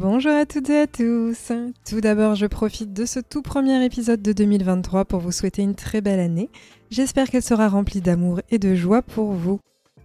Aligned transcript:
Bonjour 0.00 0.30
à 0.30 0.46
toutes 0.46 0.70
et 0.70 0.82
à 0.82 0.86
tous. 0.86 1.50
Tout 1.84 2.00
d'abord, 2.00 2.36
je 2.36 2.46
profite 2.46 2.92
de 2.92 3.04
ce 3.04 3.18
tout 3.18 3.42
premier 3.42 3.84
épisode 3.84 4.22
de 4.22 4.32
2023 4.32 5.04
pour 5.04 5.18
vous 5.18 5.32
souhaiter 5.32 5.62
une 5.62 5.74
très 5.74 6.00
belle 6.00 6.20
année. 6.20 6.50
J'espère 6.88 7.28
qu'elle 7.28 7.42
sera 7.42 7.68
remplie 7.68 8.00
d'amour 8.00 8.40
et 8.48 8.60
de 8.60 8.76
joie 8.76 9.02
pour 9.02 9.32
vous. 9.32 9.58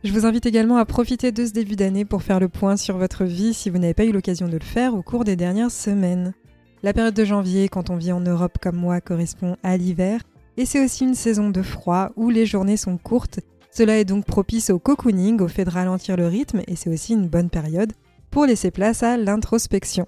Je 0.04 0.12
vous 0.12 0.26
invite 0.26 0.48
également 0.48 0.78
à 0.78 0.86
profiter 0.86 1.32
de 1.32 1.46
ce 1.46 1.52
début 1.52 1.76
d'année 1.76 2.06
pour 2.06 2.24
faire 2.24 2.40
le 2.40 2.50
point 2.50 2.76
sur 2.76 2.98
votre 2.98 3.24
vie 3.24 3.54
si 3.54 3.70
vous 3.70 3.78
n'avez 3.78 3.94
pas 3.94 4.06
eu 4.06 4.12
l'occasion 4.12 4.48
de 4.48 4.58
le 4.58 4.64
faire 4.64 4.96
au 4.96 5.04
cours 5.04 5.26
des 5.26 5.36
dernières 5.36 5.70
semaines. 5.70 6.34
La 6.82 6.94
période 6.94 7.14
de 7.14 7.24
janvier, 7.24 7.70
quand 7.70 7.92
on 7.92 7.96
vit 7.96 8.14
en 8.14 8.22
Europe 8.22 8.58
comme 8.60 8.78
moi, 8.78 9.00
correspond 9.00 9.58
à 9.62 9.78
l'hiver, 9.78 10.22
et 10.58 10.66
c'est 10.66 10.84
aussi 10.84 11.04
une 11.04 11.14
saison 11.14 11.52
de 11.52 11.62
froid 11.62 12.10
où 12.16 12.32
les 12.32 12.48
journées 12.48 12.78
sont 12.78 12.98
courtes. 12.98 13.42
Cela 13.70 14.00
est 14.00 14.06
donc 14.06 14.26
propice 14.26 14.72
au 14.72 14.80
cocooning, 14.80 15.40
au 15.40 15.48
fait 15.48 15.66
de 15.66 15.70
ralentir 15.70 16.18
le 16.18 16.26
rythme, 16.26 16.62
et 16.66 16.76
c'est 16.76 16.90
aussi 16.90 17.14
une 17.14 17.28
bonne 17.28 17.52
période 17.52 17.94
pour 18.34 18.48
laisser 18.48 18.72
place 18.72 19.04
à 19.04 19.16
l'introspection. 19.16 20.08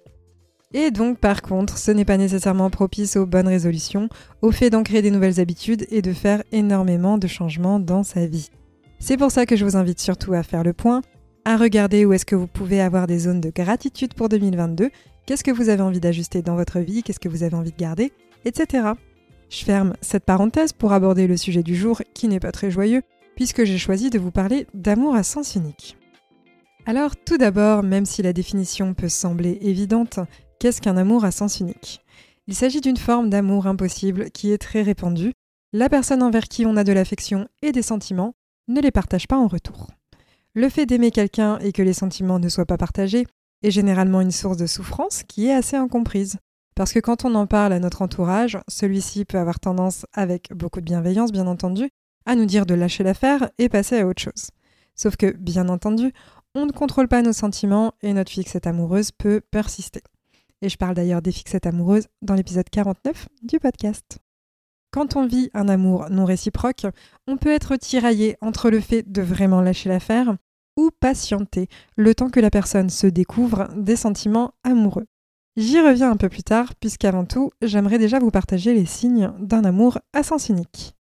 Et 0.73 0.89
donc 0.89 1.19
par 1.19 1.43
contre, 1.43 1.77
ce 1.77 1.91
n'est 1.91 2.05
pas 2.05 2.17
nécessairement 2.17 2.71
propice 2.71 3.17
aux 3.17 3.27
bonnes 3.27 3.47
résolutions, 3.47 4.09
au 4.41 4.51
fait 4.51 4.71
d'ancrer 4.71 5.03
des 5.03 5.11
nouvelles 5.11 5.39
habitudes 5.39 5.85
et 5.91 6.01
de 6.01 6.11
faire 6.11 6.43
énormément 6.51 7.19
de 7.19 7.27
changements 7.27 7.79
dans 7.79 8.01
sa 8.01 8.25
vie. 8.25 8.49
C'est 8.97 9.15
pour 9.15 9.29
ça 9.29 9.45
que 9.45 9.55
je 9.55 9.63
vous 9.63 9.77
invite 9.77 9.99
surtout 9.99 10.33
à 10.33 10.41
faire 10.41 10.63
le 10.63 10.73
point, 10.73 11.03
à 11.45 11.55
regarder 11.55 12.03
où 12.03 12.13
est-ce 12.13 12.25
que 12.25 12.35
vous 12.35 12.47
pouvez 12.47 12.81
avoir 12.81 13.05
des 13.05 13.19
zones 13.19 13.41
de 13.41 13.51
gratitude 13.51 14.15
pour 14.15 14.27
2022, 14.27 14.89
qu'est-ce 15.27 15.43
que 15.43 15.51
vous 15.51 15.69
avez 15.69 15.83
envie 15.83 15.99
d'ajuster 15.99 16.41
dans 16.41 16.55
votre 16.55 16.79
vie, 16.79 17.03
qu'est-ce 17.03 17.19
que 17.19 17.29
vous 17.29 17.43
avez 17.43 17.55
envie 17.55 17.73
de 17.73 17.77
garder, 17.77 18.11
etc. 18.43 18.87
Je 19.49 19.63
ferme 19.63 19.93
cette 20.01 20.25
parenthèse 20.25 20.73
pour 20.73 20.93
aborder 20.93 21.27
le 21.27 21.37
sujet 21.37 21.61
du 21.61 21.75
jour 21.75 22.01
qui 22.15 22.27
n'est 22.27 22.39
pas 22.39 22.51
très 22.51 22.71
joyeux, 22.71 23.03
puisque 23.35 23.65
j'ai 23.65 23.77
choisi 23.77 24.09
de 24.09 24.17
vous 24.17 24.31
parler 24.31 24.65
d'amour 24.73 25.13
à 25.13 25.21
sens 25.21 25.53
unique. 25.53 25.95
Alors 26.87 27.15
tout 27.15 27.37
d'abord, 27.37 27.81
même 27.81 28.05
si 28.05 28.21
la 28.21 28.31
définition 28.31 28.93
peut 28.93 29.09
sembler 29.09 29.57
évidente, 29.61 30.19
qu'est-ce 30.59 30.81
qu'un 30.81 30.97
amour 30.97 31.25
à 31.25 31.31
sens 31.31 31.59
unique? 31.59 32.01
Il 32.45 32.53
s'agit 32.53 32.79
d'une 32.79 32.97
forme 32.97 33.31
d'amour 33.31 33.65
impossible 33.65 34.29
qui 34.29 34.51
est 34.51 34.59
très 34.59 34.83
répandue. 34.83 35.33
La 35.73 35.89
personne 35.89 36.21
envers 36.21 36.47
qui 36.47 36.63
on 36.67 36.77
a 36.77 36.83
de 36.83 36.93
l'affection 36.93 37.47
et 37.63 37.71
des 37.71 37.81
sentiments 37.81 38.35
ne 38.67 38.81
les 38.81 38.91
partage 38.91 39.27
pas 39.27 39.37
en 39.37 39.47
retour. 39.47 39.89
Le 40.53 40.69
fait 40.69 40.85
d'aimer 40.85 41.09
quelqu'un 41.09 41.57
et 41.57 41.71
que 41.71 41.81
les 41.81 41.93
sentiments 41.93 42.37
ne 42.37 42.49
soient 42.49 42.67
pas 42.67 42.77
partagés 42.77 43.25
est 43.63 43.71
généralement 43.71 44.21
une 44.21 44.29
source 44.29 44.57
de 44.57 44.67
souffrance 44.67 45.23
qui 45.23 45.47
est 45.47 45.53
assez 45.53 45.75
incomprise. 45.75 46.37
Parce 46.75 46.93
que 46.93 46.99
quand 46.99 47.25
on 47.25 47.33
en 47.33 47.47
parle 47.47 47.73
à 47.73 47.79
notre 47.79 48.03
entourage, 48.03 48.59
celui-ci 48.67 49.25
peut 49.25 49.39
avoir 49.39 49.59
tendance, 49.59 50.05
avec 50.13 50.49
beaucoup 50.53 50.81
de 50.81 50.85
bienveillance 50.85 51.31
bien 51.31 51.47
entendu, 51.47 51.89
à 52.27 52.35
nous 52.35 52.45
dire 52.45 52.67
de 52.67 52.75
lâcher 52.75 53.03
l'affaire 53.03 53.49
et 53.57 53.69
passer 53.69 53.99
à 53.99 54.05
autre 54.05 54.21
chose. 54.21 54.51
Sauf 54.93 55.17
que, 55.17 55.31
bien 55.31 55.67
entendu, 55.67 56.13
on 56.55 56.65
ne 56.65 56.71
contrôle 56.71 57.07
pas 57.07 57.21
nos 57.21 57.33
sentiments 57.33 57.93
et 58.01 58.13
notre 58.13 58.31
fixette 58.31 58.65
amoureuse 58.65 59.11
peut 59.11 59.41
persister. 59.51 60.01
Et 60.61 60.69
je 60.69 60.77
parle 60.77 60.95
d'ailleurs 60.95 61.21
des 61.21 61.33
fixettes 61.33 61.67
amoureuses 61.67 62.07
dans 62.21 62.33
l'épisode 62.33 62.69
49 62.69 63.27
du 63.43 63.59
podcast. 63.59 64.19
Quand 64.91 65.17
on 65.17 65.27
vit 65.27 65.49
un 65.53 65.67
amour 65.67 66.09
non 66.09 66.23
réciproque, 66.23 66.87
on 67.27 67.35
peut 67.35 67.51
être 67.51 67.75
tiraillé 67.75 68.37
entre 68.39 68.69
le 68.69 68.79
fait 68.79 69.03
de 69.11 69.21
vraiment 69.21 69.61
lâcher 69.61 69.89
l'affaire 69.89 70.37
ou 70.77 70.89
patienter 70.99 71.67
le 71.97 72.15
temps 72.15 72.29
que 72.29 72.39
la 72.39 72.49
personne 72.49 72.89
se 72.89 73.07
découvre 73.07 73.67
des 73.75 73.97
sentiments 73.97 74.53
amoureux. 74.63 75.05
J'y 75.57 75.79
reviens 75.79 76.11
un 76.11 76.17
peu 76.17 76.29
plus 76.29 76.43
tard 76.43 76.75
puisqu'avant 76.75 77.25
tout, 77.25 77.51
j'aimerais 77.61 77.97
déjà 77.97 78.19
vous 78.19 78.31
partager 78.31 78.73
les 78.73 78.85
signes 78.85 79.31
d'un 79.39 79.65
amour 79.65 79.99
à 80.13 80.23
sens 80.23 80.47
unique. 80.47 80.94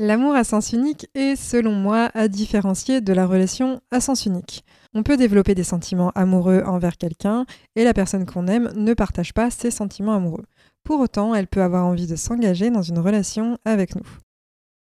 L'amour 0.00 0.36
à 0.36 0.44
sens 0.44 0.72
unique 0.72 1.08
est, 1.14 1.34
selon 1.34 1.72
moi, 1.72 2.10
à 2.14 2.28
différencier 2.28 3.00
de 3.00 3.12
la 3.12 3.26
relation 3.26 3.80
à 3.90 4.00
sens 4.00 4.26
unique. 4.26 4.64
On 4.94 5.02
peut 5.02 5.16
développer 5.16 5.56
des 5.56 5.64
sentiments 5.64 6.12
amoureux 6.14 6.62
envers 6.64 6.96
quelqu'un 6.96 7.46
et 7.74 7.82
la 7.82 7.92
personne 7.92 8.24
qu'on 8.24 8.46
aime 8.46 8.70
ne 8.76 8.94
partage 8.94 9.34
pas 9.34 9.50
ses 9.50 9.72
sentiments 9.72 10.14
amoureux. 10.14 10.44
Pour 10.84 11.00
autant, 11.00 11.34
elle 11.34 11.48
peut 11.48 11.62
avoir 11.62 11.84
envie 11.84 12.06
de 12.06 12.14
s'engager 12.14 12.70
dans 12.70 12.82
une 12.82 13.00
relation 13.00 13.58
avec 13.64 13.96
nous. 13.96 14.06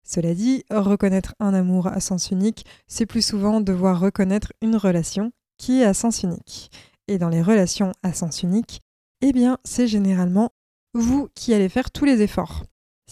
Cela 0.03 0.33
dit, 0.33 0.63
reconnaître 0.71 1.35
un 1.39 1.53
amour 1.53 1.87
à 1.87 1.99
sens 1.99 2.31
unique, 2.31 2.65
c'est 2.87 3.05
plus 3.05 3.23
souvent 3.23 3.61
devoir 3.61 3.99
reconnaître 3.99 4.51
une 4.63 4.75
relation 4.75 5.31
qui 5.59 5.81
est 5.81 5.85
à 5.85 5.93
sens 5.93 6.23
unique. 6.23 6.71
Et 7.07 7.19
dans 7.19 7.29
les 7.29 7.43
relations 7.43 7.91
à 8.01 8.13
sens 8.13 8.41
unique, 8.41 8.81
eh 9.21 9.31
bien, 9.31 9.59
c'est 9.63 9.87
généralement 9.87 10.49
vous 10.95 11.29
qui 11.35 11.53
allez 11.53 11.69
faire 11.69 11.91
tous 11.91 12.05
les 12.05 12.23
efforts. 12.23 12.63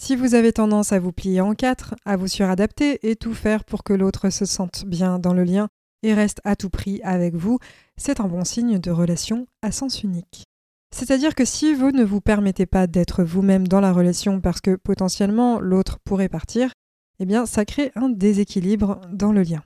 Si 0.03 0.15
vous 0.15 0.33
avez 0.33 0.51
tendance 0.51 0.93
à 0.93 0.99
vous 0.99 1.11
plier 1.11 1.41
en 1.41 1.53
quatre, 1.53 1.93
à 2.05 2.17
vous 2.17 2.27
suradapter 2.27 3.07
et 3.07 3.15
tout 3.15 3.35
faire 3.35 3.63
pour 3.63 3.83
que 3.83 3.93
l'autre 3.93 4.31
se 4.31 4.45
sente 4.45 4.83
bien 4.87 5.19
dans 5.19 5.35
le 5.35 5.43
lien 5.43 5.67
et 6.01 6.15
reste 6.15 6.41
à 6.43 6.55
tout 6.55 6.71
prix 6.71 6.99
avec 7.03 7.35
vous, 7.35 7.59
c'est 7.97 8.19
un 8.19 8.27
bon 8.27 8.43
signe 8.43 8.79
de 8.79 8.89
relation 8.89 9.45
à 9.61 9.71
sens 9.71 10.01
unique. 10.01 10.45
C'est-à-dire 10.91 11.35
que 11.35 11.45
si 11.45 11.75
vous 11.75 11.91
ne 11.91 12.03
vous 12.03 12.19
permettez 12.19 12.65
pas 12.65 12.87
d'être 12.87 13.23
vous-même 13.23 13.67
dans 13.67 13.79
la 13.79 13.93
relation 13.93 14.41
parce 14.41 14.59
que 14.59 14.75
potentiellement 14.75 15.59
l'autre 15.59 15.99
pourrait 16.03 16.29
partir, 16.29 16.73
eh 17.19 17.25
bien 17.27 17.45
ça 17.45 17.63
crée 17.63 17.91
un 17.93 18.09
déséquilibre 18.09 19.01
dans 19.11 19.31
le 19.31 19.43
lien. 19.43 19.61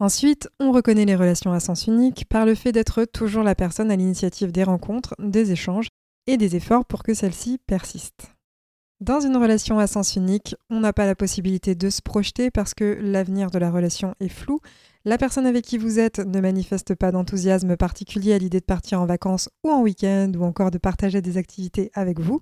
Ensuite, 0.00 0.50
on 0.60 0.70
reconnaît 0.70 1.06
les 1.06 1.16
relations 1.16 1.52
à 1.52 1.60
sens 1.60 1.86
unique 1.86 2.26
par 2.28 2.44
le 2.44 2.54
fait 2.54 2.72
d'être 2.72 3.06
toujours 3.06 3.42
la 3.42 3.54
personne 3.54 3.90
à 3.90 3.96
l'initiative 3.96 4.52
des 4.52 4.64
rencontres, 4.64 5.14
des 5.18 5.50
échanges 5.50 5.88
et 6.26 6.36
des 6.36 6.56
efforts 6.56 6.84
pour 6.84 7.02
que 7.02 7.14
celles-ci 7.14 7.58
persistent. 7.66 8.35
Dans 9.00 9.20
une 9.20 9.36
relation 9.36 9.78
à 9.78 9.86
sens 9.86 10.16
unique, 10.16 10.54
on 10.70 10.80
n'a 10.80 10.94
pas 10.94 11.04
la 11.04 11.14
possibilité 11.14 11.74
de 11.74 11.90
se 11.90 12.00
projeter 12.00 12.50
parce 12.50 12.72
que 12.72 12.98
l'avenir 13.02 13.50
de 13.50 13.58
la 13.58 13.70
relation 13.70 14.14
est 14.20 14.30
flou. 14.30 14.60
La 15.04 15.18
personne 15.18 15.44
avec 15.44 15.66
qui 15.66 15.76
vous 15.76 15.98
êtes 15.98 16.18
ne 16.20 16.40
manifeste 16.40 16.94
pas 16.94 17.12
d'enthousiasme 17.12 17.76
particulier 17.76 18.32
à 18.32 18.38
l'idée 18.38 18.60
de 18.60 18.64
partir 18.64 19.02
en 19.02 19.06
vacances 19.06 19.50
ou 19.62 19.70
en 19.70 19.82
week-end 19.82 20.32
ou 20.38 20.44
encore 20.44 20.70
de 20.70 20.78
partager 20.78 21.20
des 21.20 21.36
activités 21.36 21.90
avec 21.92 22.20
vous. 22.20 22.40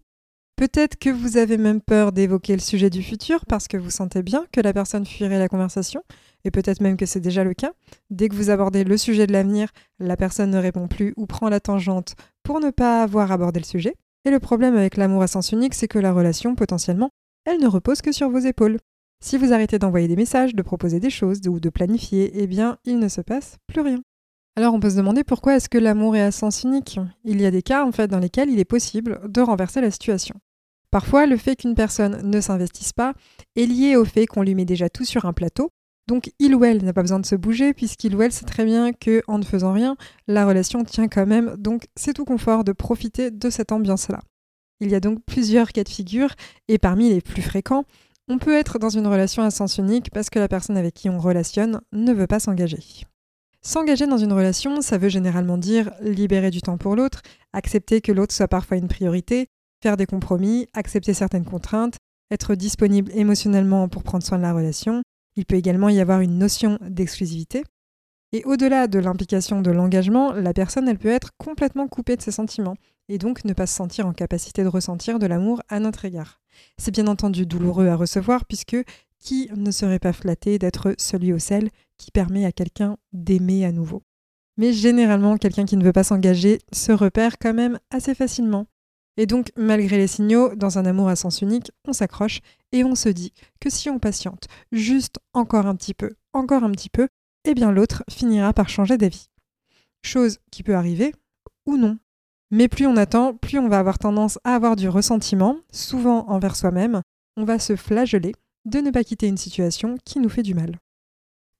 Peut-être 0.55 0.97
que 0.97 1.11
vous 1.11 1.37
avez 1.39 1.59
même 1.59 1.81
peur 1.81 2.13
d'évoquer 2.13 2.53
le 2.53 2.61
sujet 2.61 2.89
du 2.89 3.03
futur 3.03 3.45
parce 3.47 3.67
que 3.67 3.77
vous 3.77 3.91
sentez 3.91 4.23
bien 4.23 4.47
que 4.53 4.61
la 4.61 4.73
personne 4.73 5.05
fuirait 5.05 5.41
la 5.41 5.49
conversation, 5.49 6.05
et 6.45 6.53
peut-être 6.53 6.81
même 6.81 6.97
que 6.97 7.07
c'est 7.07 7.19
déjà 7.19 7.43
le 7.43 7.55
cas. 7.55 7.73
Dès 8.11 8.29
que 8.29 8.37
vous 8.37 8.51
abordez 8.51 8.85
le 8.85 8.97
sujet 8.97 9.27
de 9.27 9.33
l'avenir, 9.33 9.71
la 9.99 10.17
personne 10.17 10.53
ne 10.53 10.59
répond 10.59 10.87
plus 10.87 11.13
ou 11.17 11.27
prend 11.27 11.49
la 11.49 11.59
tangente 11.59 12.15
pour 12.45 12.61
ne 12.61 12.71
pas 12.71 13.03
avoir 13.03 13.33
abordé 13.33 13.59
le 13.59 13.65
sujet. 13.65 13.97
Et 14.25 14.31
le 14.31 14.41
problème 14.41 14.77
avec 14.77 14.97
l'amour 14.97 15.23
à 15.23 15.27
sens 15.27 15.53
unique, 15.53 15.75
c'est 15.75 15.89
que 15.89 15.99
la 15.99 16.13
relation, 16.13 16.55
potentiellement, 16.55 17.11
elle 17.45 17.61
ne 17.61 17.67
repose 17.67 18.01
que 18.01 18.13
sur 18.13 18.31
vos 18.31 18.39
épaules. 18.39 18.79
Si 19.23 19.39
vous 19.39 19.53
arrêtez 19.53 19.79
d'envoyer 19.79 20.09
des 20.09 20.17
messages, 20.17 20.55
de 20.55 20.63
proposer 20.63 21.01
des 21.01 21.11
choses 21.11 21.41
ou 21.47 21.61
de 21.61 21.71
planifier, 21.71 22.31
eh 22.35 22.47
bien, 22.47 22.79
il 22.85 22.99
ne 22.99 23.09
se 23.09 23.21
passe 23.21 23.57
plus 23.67 23.81
rien. 23.81 24.03
Alors 24.57 24.73
on 24.73 24.81
peut 24.81 24.91
se 24.91 24.97
demander 24.97 25.25
pourquoi 25.25 25.57
est-ce 25.57 25.69
que 25.69 25.79
l'amour 25.79 26.15
est 26.15 26.23
à 26.23 26.31
sens 26.31 26.63
unique? 26.63 27.01
Il 27.25 27.41
y 27.41 27.47
a 27.47 27.51
des 27.51 27.63
cas 27.63 27.85
en 27.85 27.91
fait 27.91 28.07
dans 28.07 28.21
lesquels 28.21 28.51
il 28.51 28.61
est 28.61 28.65
possible 28.65 29.21
de 29.29 29.41
renverser 29.41 29.81
la 29.81 29.91
situation. 29.91 30.37
Parfois, 30.93 31.27
le 31.27 31.37
fait 31.37 31.57
qu'une 31.57 31.75
personne 31.75 32.21
ne 32.23 32.41
s'investisse 32.41 32.93
pas 32.93 33.15
est 33.57 33.67
lié 33.67 33.97
au 33.97 34.05
fait 34.05 34.27
qu'on 34.27 34.43
lui 34.43 34.55
met 34.55 34.65
déjà 34.65 34.89
tout 34.89 35.05
sur 35.05 35.25
un 35.25 35.33
plateau 35.33 35.71
donc 36.07 36.33
il 36.39 36.55
ou 36.55 36.65
elle 36.65 36.85
n'a 36.85 36.93
pas 36.93 37.03
besoin 37.03 37.21
de 37.21 37.27
se 37.27 37.35
bouger 37.35 37.73
puisqu'il 37.73 38.15
ou 38.15 38.23
elle 38.23 38.33
sait 38.33 38.45
très 38.45 38.65
bien 38.65 38.93
que 38.93 39.23
en 39.27 39.39
ne 39.39 39.45
faisant 39.45 39.73
rien, 39.73 39.97
la 40.29 40.47
relation 40.47 40.85
tient 40.85 41.09
quand 41.09 41.27
même. 41.27 41.57
Donc 41.57 41.87
c'est 41.97 42.13
tout 42.13 42.25
confort 42.25 42.65
de 42.65 42.73
profiter 42.73 43.31
de 43.31 43.51
cette 43.51 43.73
ambiance-là. 43.73 44.21
Il 44.81 44.91
y 44.91 44.95
a 44.95 45.01
donc 45.01 45.21
plusieurs 45.25 45.73
cas 45.73 45.85
de 45.85 45.89
figure 45.89 46.35
et 46.69 46.79
parmi 46.79 47.09
les 47.09 47.21
plus 47.21 47.43
fréquents, 47.43 47.85
on 48.29 48.39
peut 48.39 48.57
être 48.57 48.79
dans 48.79 48.91
une 48.91 49.07
relation 49.07 49.43
à 49.43 49.51
sens 49.51 49.79
unique 49.79 50.11
parce 50.11 50.31
que 50.31 50.39
la 50.39 50.49
personne 50.49 50.77
avec 50.77 50.95
qui 50.95 51.09
on 51.09 51.19
relationne 51.19 51.81
ne 51.93 52.13
veut 52.13 52.27
pas 52.27 52.41
s'engager. 52.41 53.07
S'engager 53.63 54.07
dans 54.07 54.19
une 54.19 54.33
relation, 54.33 54.83
ça 54.83 54.99
veut 54.99 55.09
généralement 55.09 55.57
dire 55.57 55.91
libérer 56.03 56.51
du 56.51 56.61
temps 56.61 56.77
pour 56.77 56.97
l'autre, 56.97 57.23
accepter 57.55 58.03
que 58.03 58.13
l'autre 58.13 58.35
soit 58.35 58.49
parfois 58.49 58.77
une 58.77 58.89
priorité, 58.89 59.47
faire 59.83 59.97
des 59.97 60.05
compromis, 60.05 60.67
accepter 60.75 61.15
certaines 61.15 61.47
contraintes, 61.47 61.97
être 62.31 62.55
disponible 62.55 63.11
émotionnellement 63.15 63.89
pour 63.89 64.03
prendre 64.03 64.25
soin 64.25 64.37
de 64.37 64.43
la 64.43 64.53
relation, 64.53 65.03
il 65.37 65.47
peut 65.47 65.57
également 65.57 65.89
y 65.89 66.01
avoir 66.01 66.21
une 66.21 66.39
notion 66.39 66.79
d'exclusivité. 66.83 67.65
Et 68.33 68.43
au-delà 68.45 68.89
de 68.89 68.99
l'implication 68.99 69.61
de 69.61 69.71
l'engagement, 69.71 70.33
la 70.33 70.53
personne, 70.53 70.89
elle 70.89 70.99
peut 70.99 71.09
être 71.09 71.31
complètement 71.39 71.87
coupée 71.87 72.17
de 72.17 72.23
ses 72.23 72.33
sentiments, 72.33 72.77
et 73.09 73.19
donc 73.19 73.45
ne 73.45 73.53
pas 73.53 73.67
se 73.67 73.77
sentir 73.77 74.07
en 74.07 74.13
capacité 74.13 74.63
de 74.63 74.69
ressentir 74.69 75.19
de 75.19 75.27
l'amour 75.27 75.63
à 75.69 75.79
notre 75.79 76.05
égard. 76.05 76.41
C'est 76.79 76.91
bien 76.91 77.07
entendu 77.07 77.47
douloureux 77.47 77.87
à 77.87 77.97
recevoir, 77.97 78.45
puisque 78.45 78.77
qui 79.21 79.49
ne 79.57 79.71
serait 79.71 79.99
pas 79.99 80.13
flatté 80.13 80.59
d'être 80.59 80.95
celui 80.99 81.33
ou 81.33 81.39
celle 81.39 81.71
qui 81.97 82.11
permet 82.11 82.45
à 82.45 82.53
quelqu'un 82.53 82.97
d'aimer 83.13 83.65
à 83.65 83.73
nouveau? 83.73 84.03
Mais 84.57 84.73
généralement 84.73 85.37
quelqu'un 85.37 85.65
qui 85.65 85.77
ne 85.77 85.85
veut 85.85 85.93
pas 85.93 86.05
s'engager 86.05 86.61
se 86.73 86.93
repère 86.93 87.39
quand 87.39 87.55
même 87.55 87.79
assez 87.91 88.15
facilement. 88.15 88.67
Et 89.17 89.27
donc, 89.27 89.53
malgré 89.57 89.97
les 89.97 90.07
signaux, 90.07 90.55
dans 90.57 90.79
un 90.79 90.87
amour 90.87 91.09
à 91.09 91.17
sens 91.17 91.41
unique, 91.41 91.71
on 91.87 91.93
s'accroche 91.93 92.41
et 92.73 92.83
on 92.85 92.95
se 92.95 93.09
dit 93.09 93.33
que 93.61 93.71
si 93.71 93.89
on 93.89 93.99
patiente 93.99 94.49
juste 94.73 95.19
encore 95.33 95.67
un 95.67 95.77
petit 95.77 95.95
peu, 95.95 96.11
encore 96.33 96.65
un 96.65 96.73
petit 96.73 96.91
peu, 96.91 97.09
eh 97.45 97.55
bien 97.55 97.71
l'autre 97.71 98.03
finira 98.11 98.53
par 98.53 98.69
changer 98.69 98.99
d'avis. 98.99 99.29
Chose 100.03 100.39
qui 100.51 100.63
peut 100.63 100.75
arriver 100.75 101.15
ou 101.67 101.77
non. 101.77 101.99
Mais 102.51 102.69
plus 102.69 102.87
on 102.87 102.97
attend, 102.97 103.35
plus 103.35 103.59
on 103.59 103.69
va 103.69 103.79
avoir 103.79 103.99
tendance 103.99 104.39
à 104.45 104.55
avoir 104.55 104.77
du 104.77 104.89
ressentiment, 104.89 105.59
souvent 105.73 106.29
envers 106.29 106.57
soi-même, 106.57 107.01
on 107.37 107.45
va 107.45 107.59
se 107.59 107.77
flageller 107.77 108.33
de 108.65 108.79
ne 108.79 108.91
pas 108.91 109.05
quitter 109.05 109.27
une 109.27 109.37
situation 109.37 109.97
qui 110.05 110.21
nous 110.21 110.29
fait 110.29 110.43
du 110.43 110.55
mal. 110.55 110.79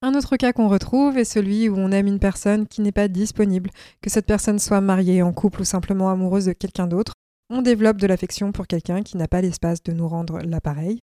Un 0.03 0.15
autre 0.15 0.37
cas 0.37 0.53
qu'on 0.53 0.69
retrouve 0.69 1.17
est 1.17 1.25
celui 1.25 1.69
où 1.69 1.77
on 1.77 1.91
aime 1.91 2.07
une 2.07 2.19
personne 2.19 2.67
qui 2.67 2.83
n'est 2.83 2.93
pas 2.93 3.09
disponible, 3.09 3.71
que 4.03 4.11
cette 4.11 4.27
personne 4.27 4.59
soit 4.59 4.81
mariée, 4.81 5.23
en 5.23 5.33
couple 5.33 5.63
ou 5.63 5.65
simplement 5.65 6.11
amoureuse 6.11 6.47
de 6.47 6.53
quelqu'un 6.53 6.87
d'autre. 6.87 7.15
On 7.51 7.63
développe 7.63 7.99
de 7.99 8.07
l'affection 8.07 8.53
pour 8.53 8.67
quelqu'un 8.67 9.03
qui 9.03 9.17
n'a 9.17 9.29
pas 9.29 9.41
l'espace 9.41 9.83
de 9.83 9.93
nous 9.93 10.09
rendre 10.09 10.39
l'appareil. 10.39 11.01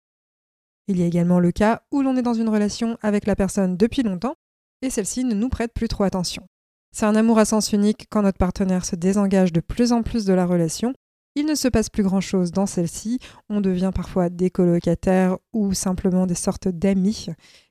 Il 0.88 0.98
y 0.98 1.02
a 1.02 1.06
également 1.06 1.40
le 1.40 1.52
cas 1.52 1.82
où 1.90 2.02
l'on 2.02 2.16
est 2.16 2.22
dans 2.22 2.34
une 2.34 2.48
relation 2.48 2.98
avec 3.02 3.26
la 3.26 3.36
personne 3.36 3.76
depuis 3.76 4.02
longtemps 4.02 4.34
et 4.82 4.90
celle-ci 4.90 5.24
ne 5.24 5.34
nous 5.34 5.48
prête 5.48 5.72
plus 5.74 5.88
trop 5.88 6.04
attention. 6.04 6.46
C'est 6.92 7.06
un 7.06 7.16
amour 7.16 7.38
à 7.38 7.44
sens 7.44 7.72
unique 7.72 8.06
quand 8.10 8.22
notre 8.22 8.38
partenaire 8.38 8.84
se 8.84 8.96
désengage 8.96 9.52
de 9.52 9.60
plus 9.60 9.92
en 9.92 10.02
plus 10.02 10.24
de 10.24 10.32
la 10.32 10.46
relation 10.46 10.94
il 11.38 11.44
ne 11.44 11.54
se 11.54 11.68
passe 11.68 11.90
plus 11.90 12.02
grand-chose 12.02 12.50
dans 12.50 12.64
celle-ci, 12.64 13.18
on 13.50 13.60
devient 13.60 13.90
parfois 13.94 14.30
des 14.30 14.48
colocataires 14.48 15.36
ou 15.52 15.74
simplement 15.74 16.26
des 16.26 16.34
sortes 16.34 16.66
d'amis, 16.66 17.26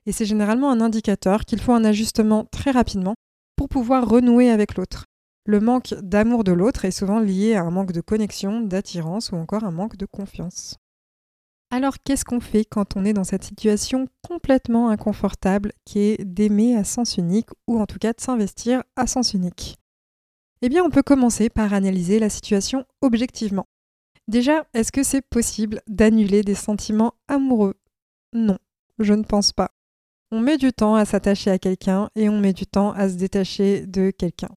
et 0.06 0.12
c'est 0.12 0.24
généralement 0.24 0.70
un 0.70 0.80
indicateur 0.80 1.44
qu'il 1.44 1.60
faut 1.60 1.72
un 1.72 1.84
ajustement 1.84 2.44
très 2.52 2.70
rapidement 2.70 3.16
pour 3.56 3.68
pouvoir 3.68 4.08
renouer 4.08 4.50
avec 4.50 4.76
l'autre. 4.76 5.06
Le 5.48 5.60
manque 5.60 5.94
d'amour 6.02 6.42
de 6.42 6.50
l'autre 6.50 6.86
est 6.86 6.90
souvent 6.90 7.20
lié 7.20 7.54
à 7.54 7.62
un 7.62 7.70
manque 7.70 7.92
de 7.92 8.00
connexion, 8.00 8.62
d'attirance 8.62 9.30
ou 9.30 9.36
encore 9.36 9.62
un 9.62 9.70
manque 9.70 9.96
de 9.96 10.04
confiance. 10.04 10.76
Alors 11.70 11.98
qu'est-ce 12.02 12.24
qu'on 12.24 12.40
fait 12.40 12.64
quand 12.64 12.96
on 12.96 13.04
est 13.04 13.12
dans 13.12 13.22
cette 13.22 13.44
situation 13.44 14.08
complètement 14.26 14.88
inconfortable 14.88 15.72
qui 15.84 16.00
est 16.00 16.24
d'aimer 16.24 16.76
à 16.76 16.82
sens 16.82 17.16
unique 17.16 17.50
ou 17.68 17.78
en 17.78 17.86
tout 17.86 18.00
cas 18.00 18.12
de 18.12 18.20
s'investir 18.20 18.82
à 18.96 19.06
sens 19.06 19.34
unique? 19.34 19.78
Eh 20.62 20.68
bien, 20.68 20.82
on 20.82 20.90
peut 20.90 21.04
commencer 21.04 21.48
par 21.48 21.72
analyser 21.74 22.18
la 22.18 22.28
situation 22.28 22.84
objectivement. 23.00 23.66
Déjà, 24.26 24.66
est-ce 24.74 24.90
que 24.90 25.04
c'est 25.04 25.22
possible 25.22 25.80
d'annuler 25.86 26.42
des 26.42 26.56
sentiments 26.56 27.14
amoureux? 27.28 27.76
Non, 28.32 28.58
je 28.98 29.14
ne 29.14 29.22
pense 29.22 29.52
pas. 29.52 29.70
On 30.32 30.40
met 30.40 30.58
du 30.58 30.72
temps 30.72 30.96
à 30.96 31.04
s'attacher 31.04 31.52
à 31.52 31.58
quelqu'un 31.60 32.10
et 32.16 32.28
on 32.28 32.40
met 32.40 32.52
du 32.52 32.66
temps 32.66 32.90
à 32.90 33.08
se 33.08 33.14
détacher 33.14 33.86
de 33.86 34.10
quelqu'un. 34.10 34.48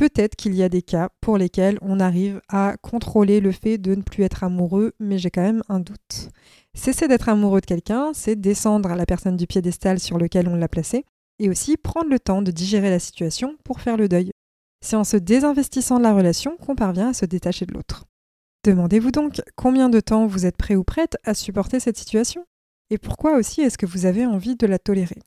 Peut-être 0.00 0.34
qu'il 0.34 0.54
y 0.54 0.62
a 0.62 0.70
des 0.70 0.80
cas 0.80 1.10
pour 1.20 1.36
lesquels 1.36 1.76
on 1.82 2.00
arrive 2.00 2.40
à 2.48 2.76
contrôler 2.80 3.40
le 3.40 3.52
fait 3.52 3.76
de 3.76 3.94
ne 3.94 4.00
plus 4.00 4.24
être 4.24 4.42
amoureux, 4.42 4.94
mais 4.98 5.18
j'ai 5.18 5.30
quand 5.30 5.42
même 5.42 5.62
un 5.68 5.78
doute. 5.78 6.30
Cesser 6.72 7.06
d'être 7.06 7.28
amoureux 7.28 7.60
de 7.60 7.66
quelqu'un, 7.66 8.12
c'est 8.14 8.34
descendre 8.34 8.90
à 8.90 8.96
la 8.96 9.04
personne 9.04 9.36
du 9.36 9.46
piédestal 9.46 10.00
sur 10.00 10.16
lequel 10.16 10.48
on 10.48 10.54
l'a 10.56 10.68
placé, 10.68 11.04
et 11.38 11.50
aussi 11.50 11.76
prendre 11.76 12.08
le 12.08 12.18
temps 12.18 12.40
de 12.40 12.50
digérer 12.50 12.88
la 12.88 12.98
situation 12.98 13.56
pour 13.62 13.82
faire 13.82 13.98
le 13.98 14.08
deuil. 14.08 14.30
C'est 14.82 14.96
en 14.96 15.04
se 15.04 15.18
désinvestissant 15.18 15.98
de 15.98 16.04
la 16.04 16.14
relation 16.14 16.56
qu'on 16.56 16.76
parvient 16.76 17.10
à 17.10 17.14
se 17.14 17.26
détacher 17.26 17.66
de 17.66 17.74
l'autre. 17.74 18.06
Demandez-vous 18.64 19.10
donc 19.10 19.42
combien 19.54 19.90
de 19.90 20.00
temps 20.00 20.26
vous 20.26 20.46
êtes 20.46 20.56
prêt 20.56 20.76
ou 20.76 20.82
prête 20.82 21.18
à 21.24 21.34
supporter 21.34 21.78
cette 21.78 21.98
situation? 21.98 22.46
Et 22.88 22.96
pourquoi 22.96 23.36
aussi 23.36 23.60
est-ce 23.60 23.76
que 23.76 23.84
vous 23.84 24.06
avez 24.06 24.24
envie 24.24 24.56
de 24.56 24.66
la 24.66 24.78
tolérer? 24.78 25.18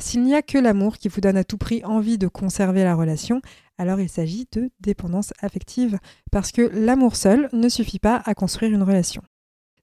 S'il 0.00 0.24
n'y 0.24 0.34
a 0.34 0.42
que 0.42 0.58
l'amour 0.58 0.98
qui 0.98 1.08
vous 1.08 1.20
donne 1.20 1.36
à 1.36 1.44
tout 1.44 1.56
prix 1.56 1.84
envie 1.84 2.18
de 2.18 2.26
conserver 2.26 2.82
la 2.82 2.96
relation, 2.96 3.40
alors 3.78 4.00
il 4.00 4.08
s'agit 4.08 4.46
de 4.52 4.70
dépendance 4.80 5.32
affective, 5.40 5.98
parce 6.30 6.52
que 6.52 6.62
l'amour 6.62 7.16
seul 7.16 7.48
ne 7.52 7.68
suffit 7.68 7.98
pas 7.98 8.22
à 8.24 8.34
construire 8.34 8.72
une 8.72 8.82
relation. 8.82 9.22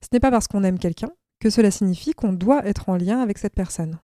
Ce 0.02 0.08
n'est 0.12 0.20
pas 0.20 0.30
parce 0.30 0.46
qu'on 0.46 0.64
aime 0.64 0.78
quelqu'un 0.78 1.10
que 1.40 1.50
cela 1.50 1.70
signifie 1.70 2.12
qu'on 2.12 2.32
doit 2.32 2.66
être 2.66 2.88
en 2.88 2.96
lien 2.96 3.20
avec 3.20 3.38
cette 3.38 3.54
personne. 3.54 3.98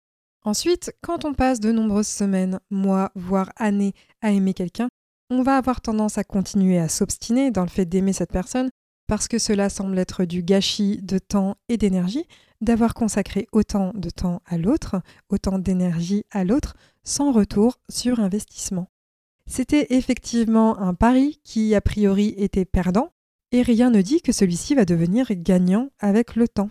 Ensuite, 0.45 0.95
quand 1.03 1.25
on 1.25 1.35
passe 1.35 1.61
de 1.61 1.71
nombreuses 1.71 2.09
semaines, 2.09 2.61
mois, 2.71 3.11
voire 3.15 3.51
années 3.57 3.93
à 4.23 4.31
aimer 4.31 4.55
quelqu'un, 4.55 4.89
on 5.29 5.43
va 5.43 5.57
avoir 5.57 5.81
tendance 5.81 6.19
à 6.19 6.25
continuer 6.25 6.79
à 6.79 6.89
s'obstiner 6.89 7.51
dans 7.51 7.63
le 7.63 7.69
fait 7.69 7.85
d'aimer 7.85 8.13
cette 8.13 8.33
personne 8.33 8.71
parce 9.07 9.27
que 9.27 9.39
cela 9.39 9.69
semble 9.69 9.99
être 9.99 10.25
du 10.25 10.43
gâchis 10.43 11.01
de 11.03 11.19
temps 11.19 11.57
et 11.69 11.77
d'énergie, 11.77 12.27
d'avoir 12.61 12.95
consacré 12.95 13.49
autant 13.51 13.91
de 13.97 14.09
temps 14.09 14.41
à 14.47 14.57
l'autre, 14.57 15.03
autant 15.31 15.59
d'énergie 15.59 16.23
à 16.31 16.45
l'autre, 16.45 16.77
sans 17.03 17.33
retour 17.33 17.81
sur 17.89 18.21
investissement. 18.21 18.87
C'était 19.51 19.89
effectivement 19.91 20.79
un 20.79 20.95
pari 20.95 21.41
qui 21.43 21.75
a 21.75 21.81
priori 21.81 22.35
était 22.37 22.65
perdant, 22.65 23.11
et 23.51 23.63
rien 23.63 23.91
ne 23.91 24.01
dit 24.01 24.23
que 24.23 24.31
celui-ci 24.31 24.77
va 24.77 24.85
devenir 24.85 25.27
gagnant 25.33 25.91
avec 25.99 26.37
le 26.37 26.47
temps. 26.47 26.71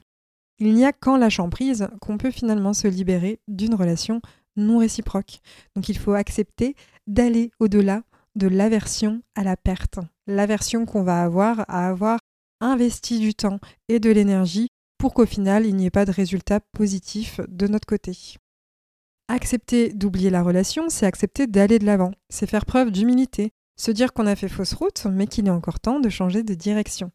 Il 0.60 0.74
n'y 0.74 0.86
a 0.86 0.94
qu'en 0.94 1.18
lâchant 1.18 1.50
prise 1.50 1.90
qu'on 2.00 2.18
peut 2.18 2.32
finalement 2.32 2.74
se 2.74 2.88
libérer 2.88 3.42
d'une 3.50 3.76
relation 3.76 4.22
non 4.56 4.78
réciproque. 4.78 5.42
Donc 5.76 5.90
il 5.90 5.98
faut 5.98 6.14
accepter 6.14 6.78
d'aller 7.06 7.52
au-delà 7.60 8.04
de 8.36 8.48
l'aversion 8.48 9.22
à 9.36 9.44
la 9.44 9.58
perte, 9.58 10.00
l'aversion 10.26 10.86
qu'on 10.86 11.04
va 11.04 11.22
avoir 11.22 11.66
à 11.68 11.90
avoir 11.90 12.20
investi 12.62 13.20
du 13.20 13.34
temps 13.34 13.60
et 13.90 14.00
de 14.00 14.10
l'énergie 14.10 14.70
pour 14.98 15.14
qu'au 15.14 15.26
final 15.26 15.66
il 15.66 15.76
n'y 15.76 15.86
ait 15.86 15.92
pas 15.92 16.06
de 16.06 16.12
résultat 16.12 16.62
positif 16.62 17.42
de 17.50 17.68
notre 17.68 17.88
côté. 17.88 18.38
Accepter 19.30 19.94
d'oublier 19.94 20.30
la 20.30 20.44
relation, 20.44 20.90
c'est 20.90 21.06
accepter 21.06 21.48
d'aller 21.48 21.80
de 21.80 21.86
l'avant, 21.86 22.12
c'est 22.30 22.50
faire 22.50 22.66
preuve 22.66 22.92
d'humilité, 22.92 23.54
se 23.78 23.92
dire 23.92 24.12
qu'on 24.12 24.28
a 24.28 24.36
fait 24.36 24.50
fausse 24.50 24.74
route, 24.74 25.06
mais 25.10 25.28
qu'il 25.28 25.48
est 25.48 25.52
encore 25.52 25.80
temps 25.80 26.02
de 26.02 26.10
changer 26.10 26.44
de 26.44 26.54
direction. 26.54 27.12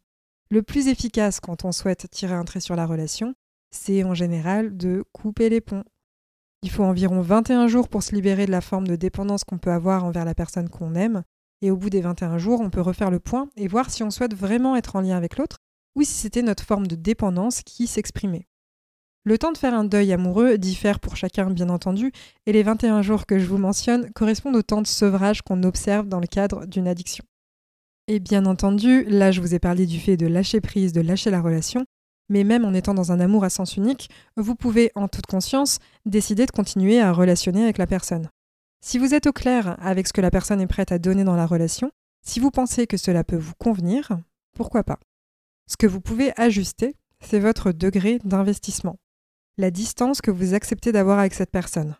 Le 0.49 0.63
plus 0.63 0.87
efficace 0.87 1.39
quand 1.39 1.65
on 1.65 1.71
souhaite 1.71 2.09
tirer 2.09 2.33
un 2.33 2.45
trait 2.45 2.59
sur 2.59 2.75
la 2.75 2.87
relation, 2.87 3.35
c'est 3.69 4.03
en 4.03 4.15
général 4.15 4.75
de 4.75 5.03
couper 5.11 5.49
les 5.49 5.61
ponts, 5.61 5.83
il 6.65 6.71
faut 6.71 6.83
environ 6.83 7.21
21 7.21 7.67
jours 7.67 7.89
pour 7.89 8.01
se 8.01 8.15
libérer 8.15 8.47
de 8.47 8.51
la 8.51 8.59
forme 8.59 8.87
de 8.87 8.95
dépendance 8.95 9.43
qu'on 9.43 9.59
peut 9.59 9.71
avoir 9.71 10.03
envers 10.03 10.25
la 10.25 10.33
personne 10.33 10.67
qu'on 10.67 10.95
aime. 10.95 11.21
Et 11.61 11.69
au 11.69 11.77
bout 11.77 11.91
des 11.91 12.01
21 12.01 12.39
jours, 12.39 12.59
on 12.59 12.71
peut 12.71 12.81
refaire 12.81 13.11
le 13.11 13.19
point 13.19 13.49
et 13.55 13.67
voir 13.67 13.91
si 13.91 14.01
on 14.01 14.09
souhaite 14.09 14.33
vraiment 14.33 14.75
être 14.75 14.95
en 14.95 15.01
lien 15.01 15.15
avec 15.15 15.37
l'autre 15.37 15.57
ou 15.95 16.01
si 16.01 16.13
c'était 16.13 16.41
notre 16.41 16.63
forme 16.63 16.87
de 16.87 16.95
dépendance 16.95 17.61
qui 17.61 17.85
s'exprimait. 17.85 18.47
Le 19.27 19.39
temps 19.39 19.51
de 19.51 19.57
faire 19.57 19.73
un 19.73 19.85
deuil 19.85 20.13
amoureux 20.13 20.59
diffère 20.59 20.99
pour 20.99 21.17
chacun, 21.17 21.49
bien 21.49 21.69
entendu, 21.69 22.11
et 22.45 22.51
les 22.51 22.61
21 22.61 23.01
jours 23.01 23.25
que 23.25 23.39
je 23.39 23.47
vous 23.47 23.57
mentionne 23.57 24.11
correspondent 24.11 24.55
au 24.55 24.61
temps 24.61 24.83
de 24.83 24.87
sevrage 24.87 25.41
qu'on 25.41 25.63
observe 25.63 26.07
dans 26.07 26.19
le 26.19 26.27
cadre 26.27 26.67
d'une 26.67 26.87
addiction. 26.87 27.25
Et 28.07 28.19
bien 28.19 28.45
entendu, 28.45 29.03
là 29.05 29.31
je 29.31 29.41
vous 29.41 29.55
ai 29.55 29.59
parlé 29.59 29.87
du 29.87 29.99
fait 29.99 30.15
de 30.15 30.27
lâcher 30.27 30.61
prise, 30.61 30.93
de 30.93 31.01
lâcher 31.01 31.31
la 31.31 31.41
relation, 31.41 31.85
mais 32.29 32.43
même 32.43 32.65
en 32.65 32.73
étant 32.75 32.93
dans 32.93 33.11
un 33.11 33.19
amour 33.19 33.43
à 33.43 33.49
sens 33.49 33.77
unique, 33.77 34.11
vous 34.37 34.53
pouvez 34.53 34.91
en 34.93 35.07
toute 35.07 35.25
conscience 35.25 35.79
décider 36.05 36.45
de 36.45 36.51
continuer 36.51 36.99
à 36.99 37.11
relationner 37.11 37.63
avec 37.63 37.79
la 37.79 37.87
personne. 37.87 38.29
Si 38.81 38.99
vous 38.99 39.15
êtes 39.15 39.25
au 39.25 39.33
clair 39.33 39.75
avec 39.79 40.07
ce 40.07 40.13
que 40.13 40.21
la 40.21 40.29
personne 40.29 40.61
est 40.61 40.67
prête 40.67 40.91
à 40.91 40.99
donner 40.99 41.23
dans 41.23 41.35
la 41.35 41.47
relation, 41.47 41.89
si 42.23 42.39
vous 42.39 42.51
pensez 42.51 42.85
que 42.85 42.97
cela 42.97 43.23
peut 43.23 43.37
vous 43.37 43.55
convenir, 43.57 44.19
pourquoi 44.55 44.83
pas? 44.83 44.99
Ce 45.67 45.77
que 45.77 45.87
vous 45.87 45.99
pouvez 45.99 46.31
ajuster, 46.39 46.95
c'est 47.21 47.39
votre 47.39 47.71
degré 47.71 48.19
d'investissement, 48.23 48.97
la 49.57 49.71
distance 49.71 50.21
que 50.21 50.31
vous 50.31 50.53
acceptez 50.53 50.91
d'avoir 50.91 51.19
avec 51.19 51.33
cette 51.33 51.51
personne. 51.51 51.95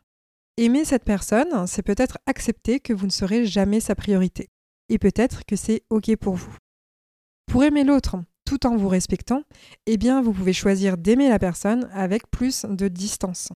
Aimer 0.58 0.86
cette 0.86 1.04
personne, 1.04 1.68
c'est 1.68 1.84
peut-être 1.84 2.18
accepter 2.26 2.80
que 2.80 2.94
vous 2.94 3.06
ne 3.06 3.12
serez 3.12 3.46
jamais 3.46 3.80
sa 3.80 3.96
priorité, 3.96 4.50
et 4.90 5.00
peut-être 5.00 5.46
que 5.46 5.56
c'est 5.56 5.84
OK 5.90 6.16
pour 6.16 6.36
vous. 6.36 6.56
Pour 7.46 7.64
aimer 7.64 7.84
l'autre, 7.84 8.18
tout 8.46 8.66
en 8.66 8.78
vous 8.78 8.88
respectant, 8.88 9.44
eh 9.86 9.98
bien 9.98 10.22
vous 10.22 10.32
pouvez 10.32 10.54
choisir 10.54 10.98
d'aimer 10.98 11.30
la 11.30 11.40
personne 11.40 11.90
avec 11.92 12.30
plus 12.30 12.66
de 12.66 12.88
distance. 12.88 13.50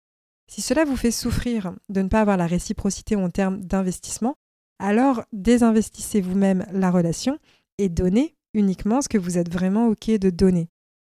Si 0.51 0.63
cela 0.63 0.85
vous 0.85 0.97
fait 0.97 1.11
souffrir 1.11 1.73
de 1.89 2.03
ne 2.03 2.09
pas 2.09 2.23
avoir 2.23 2.37
la 2.37 2.47
réciprocité 2.47 3.17
en 3.17 3.29
termes 3.29 3.61
d'investissement, 3.61 4.35
alors 4.79 5.23
désinvestissez 5.33 6.21
vous-même 6.21 6.67
la 6.73 6.91
relation 6.91 7.39
et 7.77 7.89
donnez 7.89 8.35
uniquement 8.55 9.03
ce 9.03 9.09
que 9.09 9.19
vous 9.19 9.37
êtes 9.37 9.53
vraiment 9.53 9.89
OK 9.89 10.09
de 10.09 10.31
donner. 10.31 10.69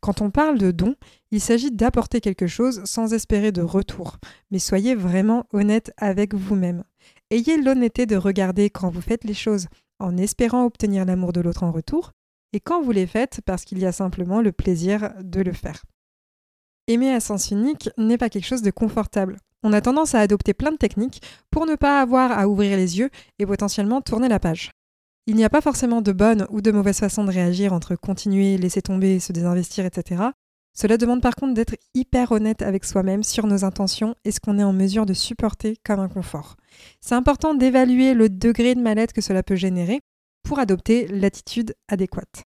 Quand 0.00 0.22
on 0.22 0.30
parle 0.30 0.58
de 0.58 0.70
don, 0.70 0.96
il 1.30 1.40
s'agit 1.40 1.70
d'apporter 1.70 2.20
quelque 2.20 2.46
chose 2.46 2.82
sans 2.84 3.12
espérer 3.12 3.52
de 3.52 3.62
retour, 3.62 4.16
mais 4.50 4.58
soyez 4.58 4.94
vraiment 4.94 5.44
honnête 5.52 5.92
avec 5.98 6.34
vous-même. 6.34 6.84
Ayez 7.30 7.58
l'honnêteté 7.58 8.06
de 8.06 8.16
regarder 8.16 8.70
quand 8.70 8.90
vous 8.90 9.02
faites 9.02 9.24
les 9.24 9.34
choses 9.34 9.66
en 9.98 10.16
espérant 10.16 10.64
obtenir 10.64 11.04
l'amour 11.04 11.32
de 11.32 11.42
l'autre 11.42 11.62
en 11.62 11.72
retour, 11.72 12.12
et 12.52 12.60
quand 12.60 12.82
vous 12.82 12.92
les 12.92 13.06
faites 13.06 13.40
parce 13.44 13.64
qu'il 13.64 13.78
y 13.78 13.86
a 13.86 13.92
simplement 13.92 14.40
le 14.40 14.52
plaisir 14.52 15.12
de 15.20 15.40
le 15.40 15.52
faire. 15.52 15.84
Aimer 16.88 17.12
à 17.12 17.20
sens 17.20 17.50
unique 17.50 17.90
n'est 17.98 18.18
pas 18.18 18.30
quelque 18.30 18.46
chose 18.46 18.62
de 18.62 18.70
confortable. 18.70 19.36
On 19.62 19.72
a 19.74 19.82
tendance 19.82 20.14
à 20.14 20.20
adopter 20.20 20.54
plein 20.54 20.72
de 20.72 20.76
techniques 20.76 21.22
pour 21.50 21.66
ne 21.66 21.74
pas 21.74 22.00
avoir 22.00 22.36
à 22.36 22.48
ouvrir 22.48 22.76
les 22.76 22.98
yeux 22.98 23.10
et 23.38 23.46
potentiellement 23.46 24.00
tourner 24.00 24.28
la 24.28 24.40
page. 24.40 24.70
Il 25.26 25.36
n'y 25.36 25.44
a 25.44 25.50
pas 25.50 25.60
forcément 25.60 26.02
de 26.02 26.12
bonne 26.12 26.46
ou 26.50 26.60
de 26.60 26.70
mauvaise 26.70 26.98
façon 26.98 27.24
de 27.24 27.30
réagir 27.30 27.72
entre 27.72 27.94
continuer, 27.94 28.56
laisser 28.58 28.82
tomber, 28.82 29.20
se 29.20 29.32
désinvestir, 29.32 29.84
etc. 29.84 30.22
Cela 30.72 30.96
demande 30.96 31.20
par 31.20 31.34
contre 31.34 31.54
d'être 31.54 31.76
hyper 31.94 32.32
honnête 32.32 32.62
avec 32.62 32.84
soi-même 32.84 33.22
sur 33.22 33.46
nos 33.46 33.64
intentions 33.64 34.14
et 34.24 34.30
ce 34.30 34.40
qu'on 34.40 34.58
est 34.58 34.64
en 34.64 34.72
mesure 34.72 35.06
de 35.06 35.14
supporter 35.14 35.76
comme 35.84 36.00
inconfort. 36.00 36.56
C'est 37.00 37.14
important 37.14 37.54
d'évaluer 37.54 38.14
le 38.14 38.28
degré 38.28 38.74
de 38.74 38.80
mal-être 38.80 39.12
que 39.12 39.20
cela 39.20 39.42
peut 39.42 39.56
générer 39.56 40.00
pour 40.42 40.58
adopter 40.58 41.06
l'attitude 41.08 41.74
adéquate. 41.88 42.44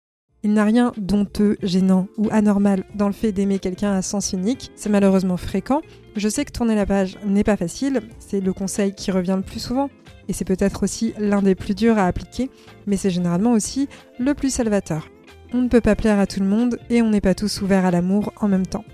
Il 0.43 0.53
n'y 0.53 0.59
a 0.59 0.65
rien 0.65 0.93
d'honteux, 0.97 1.57
gênant 1.63 2.07
ou 2.17 2.27
anormal 2.31 2.83
dans 2.95 3.07
le 3.07 3.13
fait 3.13 3.31
d'aimer 3.31 3.59
quelqu'un 3.59 3.93
à 3.93 4.01
sens 4.01 4.33
unique, 4.33 4.71
c'est 4.75 4.89
malheureusement 4.89 5.37
fréquent. 5.37 5.81
Je 6.15 6.29
sais 6.29 6.45
que 6.45 6.51
tourner 6.51 6.75
la 6.75 6.85
page 6.85 7.17
n'est 7.25 7.43
pas 7.43 7.57
facile, 7.57 8.01
c'est 8.19 8.39
le 8.39 8.53
conseil 8.53 8.93
qui 8.93 9.11
revient 9.11 9.35
le 9.35 9.41
plus 9.41 9.59
souvent, 9.59 9.89
et 10.27 10.33
c'est 10.33 10.45
peut-être 10.45 10.83
aussi 10.83 11.13
l'un 11.19 11.41
des 11.41 11.55
plus 11.55 11.75
durs 11.75 11.97
à 11.97 12.05
appliquer, 12.05 12.49
mais 12.85 12.97
c'est 12.97 13.09
généralement 13.09 13.53
aussi 13.53 13.87
le 14.19 14.33
plus 14.33 14.53
salvateur. 14.53 15.09
On 15.53 15.61
ne 15.61 15.69
peut 15.69 15.81
pas 15.81 15.95
plaire 15.95 16.19
à 16.19 16.27
tout 16.27 16.39
le 16.39 16.45
monde 16.45 16.77
et 16.89 17.01
on 17.01 17.09
n'est 17.09 17.21
pas 17.21 17.35
tous 17.35 17.61
ouverts 17.61 17.85
à 17.85 17.91
l'amour 17.91 18.33
en 18.41 18.47
même 18.47 18.67
temps. 18.67 18.85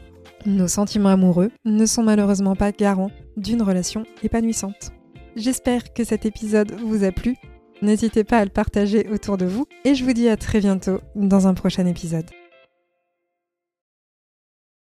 Nos 0.45 0.67
sentiments 0.67 1.09
amoureux 1.09 1.51
ne 1.65 1.85
sont 1.85 2.03
malheureusement 2.03 2.55
pas 2.55 2.71
garants 2.71 3.11
d'une 3.37 3.61
relation 3.61 4.03
épanouissante. 4.23 4.91
J'espère 5.35 5.93
que 5.93 6.03
cet 6.03 6.25
épisode 6.25 6.73
vous 6.73 7.03
a 7.03 7.11
plu. 7.11 7.35
N'hésitez 7.81 8.23
pas 8.23 8.39
à 8.39 8.45
le 8.45 8.51
partager 8.51 9.07
autour 9.11 9.37
de 9.37 9.45
vous 9.45 9.65
et 9.83 9.95
je 9.95 10.03
vous 10.03 10.13
dis 10.13 10.29
à 10.29 10.37
très 10.37 10.59
bientôt 10.59 10.99
dans 11.15 11.47
un 11.47 11.53
prochain 11.53 11.85
épisode. 11.85 12.29